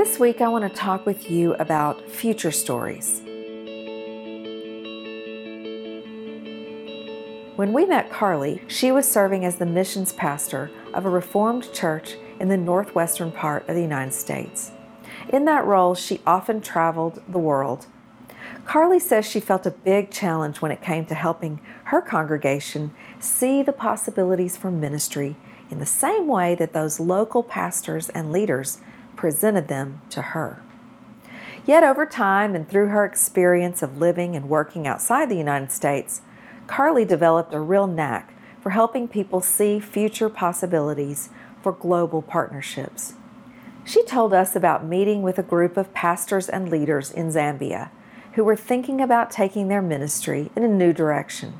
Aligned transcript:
This 0.00 0.18
week, 0.18 0.40
I 0.40 0.48
want 0.48 0.64
to 0.66 0.74
talk 0.74 1.04
with 1.04 1.30
you 1.30 1.52
about 1.56 2.08
future 2.08 2.50
stories. 2.50 3.20
When 7.56 7.74
we 7.74 7.84
met 7.84 8.10
Carly, 8.10 8.62
she 8.66 8.92
was 8.92 9.06
serving 9.06 9.44
as 9.44 9.56
the 9.56 9.66
missions 9.66 10.14
pastor 10.14 10.70
of 10.94 11.04
a 11.04 11.10
Reformed 11.10 11.70
church 11.74 12.16
in 12.40 12.48
the 12.48 12.56
northwestern 12.56 13.30
part 13.30 13.68
of 13.68 13.74
the 13.74 13.82
United 13.82 14.14
States. 14.14 14.70
In 15.28 15.44
that 15.44 15.66
role, 15.66 15.94
she 15.94 16.22
often 16.26 16.62
traveled 16.62 17.22
the 17.28 17.38
world. 17.38 17.86
Carly 18.64 19.00
says 19.00 19.26
she 19.26 19.38
felt 19.38 19.66
a 19.66 19.70
big 19.70 20.10
challenge 20.10 20.62
when 20.62 20.72
it 20.72 20.80
came 20.80 21.04
to 21.04 21.14
helping 21.14 21.60
her 21.84 22.00
congregation 22.00 22.92
see 23.18 23.62
the 23.62 23.70
possibilities 23.70 24.56
for 24.56 24.70
ministry 24.70 25.36
in 25.70 25.78
the 25.78 25.84
same 25.84 26.26
way 26.26 26.54
that 26.54 26.72
those 26.72 27.00
local 27.00 27.42
pastors 27.42 28.08
and 28.08 28.32
leaders 28.32 28.80
presented 29.20 29.68
them 29.68 30.00
to 30.08 30.22
her. 30.22 30.62
Yet, 31.66 31.84
over 31.84 32.06
time 32.06 32.54
and 32.54 32.66
through 32.66 32.88
her 32.88 33.04
experience 33.04 33.82
of 33.82 33.98
living 33.98 34.34
and 34.34 34.48
working 34.48 34.86
outside 34.86 35.28
the 35.28 35.36
United 35.36 35.70
States, 35.70 36.22
Carly 36.66 37.04
developed 37.04 37.52
a 37.52 37.60
real 37.60 37.86
knack 37.86 38.32
for 38.62 38.70
helping 38.70 39.06
people 39.06 39.42
see 39.42 39.78
future 39.78 40.30
possibilities 40.30 41.28
for 41.62 41.70
global 41.70 42.22
partnerships. 42.22 43.12
She 43.84 44.02
told 44.04 44.32
us 44.32 44.56
about 44.56 44.86
meeting 44.86 45.20
with 45.20 45.38
a 45.38 45.42
group 45.42 45.76
of 45.76 45.92
pastors 45.92 46.48
and 46.48 46.70
leaders 46.70 47.10
in 47.10 47.28
Zambia 47.28 47.90
who 48.34 48.44
were 48.44 48.56
thinking 48.56 49.02
about 49.02 49.30
taking 49.30 49.68
their 49.68 49.82
ministry 49.82 50.50
in 50.56 50.62
a 50.62 50.68
new 50.68 50.94
direction. 50.94 51.58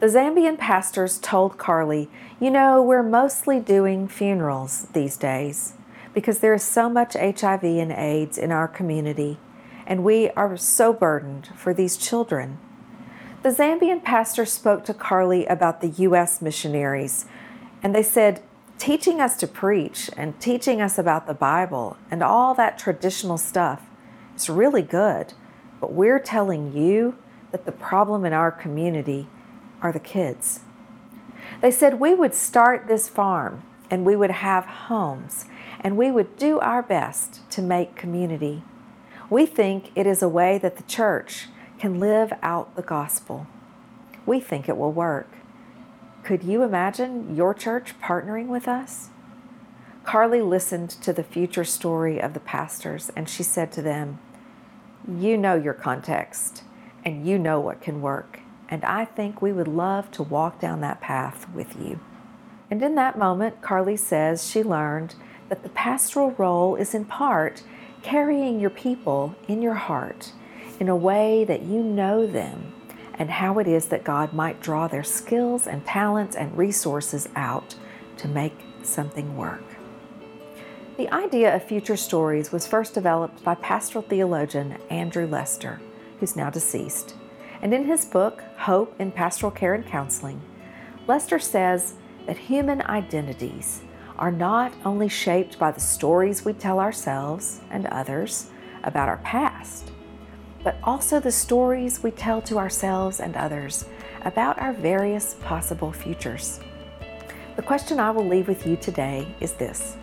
The 0.00 0.06
Zambian 0.06 0.58
pastors 0.58 1.18
told 1.18 1.56
Carly, 1.56 2.10
You 2.40 2.50
know, 2.50 2.82
we're 2.82 3.04
mostly 3.04 3.60
doing 3.60 4.08
funerals 4.08 4.88
these 4.92 5.16
days 5.16 5.74
because 6.14 6.40
there 6.40 6.54
is 6.54 6.62
so 6.62 6.88
much 6.88 7.14
HIV 7.14 7.64
and 7.64 7.92
AIDS 7.92 8.38
in 8.38 8.52
our 8.52 8.68
community, 8.68 9.38
and 9.86 10.04
we 10.04 10.30
are 10.30 10.56
so 10.56 10.92
burdened 10.92 11.48
for 11.56 11.72
these 11.72 11.96
children. 11.96 12.58
The 13.42 13.50
Zambian 13.50 14.02
pastor 14.04 14.44
spoke 14.44 14.84
to 14.84 14.94
Carly 14.94 15.46
about 15.46 15.80
the 15.80 15.88
U.S. 15.88 16.42
missionaries, 16.42 17.26
and 17.82 17.94
they 17.94 18.02
said, 18.02 18.42
teaching 18.80 19.20
us 19.20 19.36
to 19.36 19.46
preach 19.46 20.10
and 20.16 20.40
teaching 20.40 20.80
us 20.80 20.98
about 20.98 21.26
the 21.26 21.34
Bible 21.34 21.98
and 22.10 22.22
all 22.22 22.54
that 22.54 22.78
traditional 22.78 23.36
stuff 23.36 23.82
is 24.34 24.48
really 24.48 24.82
good, 24.82 25.34
but 25.80 25.92
we're 25.92 26.18
telling 26.18 26.72
you 26.74 27.16
that 27.52 27.66
the 27.66 27.72
problem 27.72 28.24
in 28.24 28.32
our 28.32 28.50
community 28.50 29.26
are 29.82 29.92
the 29.92 30.00
kids. 30.00 30.60
They 31.60 31.70
said 31.70 32.00
we 32.00 32.14
would 32.14 32.34
start 32.34 32.88
this 32.88 33.08
farm 33.08 33.62
and 33.90 34.06
we 34.06 34.16
would 34.16 34.30
have 34.30 34.64
homes 34.64 35.44
and 35.80 35.96
we 35.96 36.10
would 36.10 36.36
do 36.36 36.58
our 36.60 36.82
best 36.82 37.48
to 37.50 37.62
make 37.62 37.96
community. 37.96 38.62
We 39.28 39.46
think 39.46 39.90
it 39.94 40.06
is 40.06 40.22
a 40.22 40.28
way 40.28 40.58
that 40.58 40.76
the 40.76 40.82
church 40.84 41.48
can 41.78 41.98
live 41.98 42.32
out 42.42 42.76
the 42.76 42.82
gospel. 42.82 43.46
We 44.26 44.40
think 44.40 44.68
it 44.68 44.76
will 44.76 44.92
work. 44.92 45.28
Could 46.22 46.44
you 46.44 46.62
imagine 46.62 47.34
your 47.34 47.54
church 47.54 47.98
partnering 48.00 48.48
with 48.48 48.68
us? 48.68 49.08
Carly 50.04 50.42
listened 50.42 50.90
to 50.90 51.12
the 51.12 51.22
future 51.22 51.64
story 51.64 52.20
of 52.20 52.34
the 52.34 52.40
pastors 52.40 53.10
and 53.16 53.28
she 53.28 53.42
said 53.42 53.72
to 53.72 53.82
them, 53.82 54.18
You 55.08 55.38
know 55.38 55.54
your 55.54 55.74
context 55.74 56.62
and 57.04 57.26
you 57.26 57.38
know 57.38 57.60
what 57.60 57.80
can 57.80 58.02
work, 58.02 58.40
and 58.68 58.84
I 58.84 59.04
think 59.04 59.40
we 59.40 59.52
would 59.52 59.68
love 59.68 60.10
to 60.12 60.22
walk 60.22 60.60
down 60.60 60.80
that 60.82 61.00
path 61.00 61.48
with 61.54 61.76
you. 61.76 62.00
And 62.70 62.82
in 62.82 62.94
that 62.96 63.18
moment, 63.18 63.62
Carly 63.62 63.96
says 63.96 64.48
she 64.48 64.62
learned 64.62 65.14
that 65.50 65.62
the 65.62 65.68
pastoral 65.70 66.30
role 66.38 66.76
is 66.76 66.94
in 66.94 67.04
part 67.04 67.62
carrying 68.02 68.58
your 68.58 68.70
people 68.70 69.34
in 69.48 69.60
your 69.60 69.74
heart 69.74 70.32
in 70.78 70.88
a 70.88 70.96
way 70.96 71.44
that 71.44 71.62
you 71.62 71.82
know 71.82 72.26
them 72.26 72.72
and 73.14 73.28
how 73.28 73.58
it 73.58 73.66
is 73.68 73.86
that 73.88 74.04
God 74.04 74.32
might 74.32 74.62
draw 74.62 74.88
their 74.88 75.04
skills 75.04 75.66
and 75.66 75.84
talents 75.84 76.34
and 76.34 76.56
resources 76.56 77.28
out 77.36 77.74
to 78.16 78.28
make 78.28 78.54
something 78.82 79.36
work. 79.36 79.62
The 80.96 81.12
idea 81.12 81.54
of 81.54 81.64
future 81.64 81.96
stories 81.96 82.52
was 82.52 82.66
first 82.66 82.94
developed 82.94 83.42
by 83.44 83.56
pastoral 83.56 84.02
theologian 84.02 84.78
Andrew 84.88 85.26
Lester, 85.26 85.80
who's 86.18 86.36
now 86.36 86.48
deceased. 86.48 87.14
And 87.60 87.74
in 87.74 87.84
his 87.84 88.04
book, 88.04 88.42
Hope 88.56 88.94
in 88.98 89.10
Pastoral 89.10 89.52
Care 89.52 89.74
and 89.74 89.86
Counseling, 89.86 90.40
Lester 91.06 91.38
says 91.38 91.94
that 92.26 92.38
human 92.38 92.82
identities 92.82 93.82
are 94.20 94.30
not 94.30 94.72
only 94.84 95.08
shaped 95.08 95.58
by 95.58 95.72
the 95.72 95.80
stories 95.80 96.44
we 96.44 96.52
tell 96.52 96.78
ourselves 96.78 97.60
and 97.70 97.86
others 97.86 98.50
about 98.84 99.08
our 99.08 99.16
past, 99.18 99.90
but 100.62 100.76
also 100.84 101.18
the 101.18 101.32
stories 101.32 102.02
we 102.02 102.10
tell 102.10 102.42
to 102.42 102.58
ourselves 102.58 103.18
and 103.20 103.34
others 103.34 103.86
about 104.22 104.58
our 104.58 104.74
various 104.74 105.34
possible 105.42 105.90
futures. 105.90 106.60
The 107.56 107.62
question 107.62 107.98
I 107.98 108.10
will 108.10 108.26
leave 108.26 108.46
with 108.46 108.66
you 108.66 108.76
today 108.76 109.26
is 109.40 109.54
this 109.54 109.96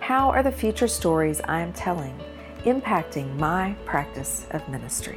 How 0.00 0.28
are 0.30 0.42
the 0.42 0.52
future 0.52 0.88
stories 0.88 1.40
I 1.44 1.60
am 1.60 1.72
telling 1.72 2.18
impacting 2.64 3.36
my 3.36 3.76
practice 3.84 4.46
of 4.50 4.68
ministry? 4.68 5.16